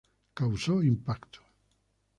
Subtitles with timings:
[0.33, 1.41] Causó impacto.